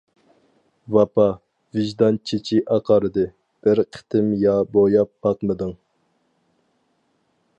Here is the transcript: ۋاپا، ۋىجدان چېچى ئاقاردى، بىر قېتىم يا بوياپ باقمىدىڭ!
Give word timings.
ۋاپا، 0.95 1.25
ۋىجدان 1.79 2.17
چېچى 2.29 2.57
ئاقاردى، 2.77 3.27
بىر 3.67 3.83
قېتىم 3.97 4.33
يا 4.47 4.57
بوياپ 4.77 5.13
باقمىدىڭ! 5.27 5.77